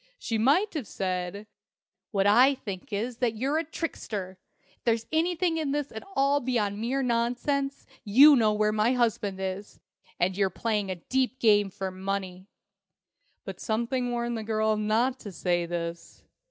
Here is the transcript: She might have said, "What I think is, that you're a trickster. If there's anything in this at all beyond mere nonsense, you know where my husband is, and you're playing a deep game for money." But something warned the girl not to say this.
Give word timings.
She 0.17 0.39
might 0.39 0.73
have 0.73 0.87
said, 0.87 1.45
"What 2.09 2.25
I 2.25 2.55
think 2.55 2.91
is, 2.91 3.17
that 3.17 3.35
you're 3.35 3.59
a 3.59 3.63
trickster. 3.63 4.39
If 4.75 4.83
there's 4.83 5.05
anything 5.11 5.57
in 5.57 5.73
this 5.73 5.91
at 5.91 6.01
all 6.15 6.39
beyond 6.39 6.79
mere 6.79 7.03
nonsense, 7.03 7.85
you 8.03 8.35
know 8.35 8.51
where 8.51 8.71
my 8.71 8.93
husband 8.93 9.39
is, 9.39 9.79
and 10.19 10.35
you're 10.35 10.49
playing 10.49 10.89
a 10.89 10.95
deep 10.95 11.37
game 11.39 11.69
for 11.69 11.91
money." 11.91 12.47
But 13.45 13.59
something 13.59 14.09
warned 14.09 14.39
the 14.39 14.43
girl 14.43 14.75
not 14.75 15.19
to 15.19 15.31
say 15.31 15.67
this. 15.67 16.23